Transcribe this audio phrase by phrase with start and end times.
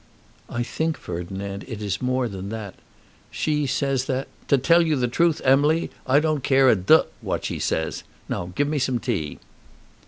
[0.49, 2.73] "I think, Ferdinand, it is more than that.
[3.29, 7.45] She says that" "To tell you the truth, Emily, I don't care a d what
[7.45, 8.01] she says.
[8.27, 9.37] Now give me some tea."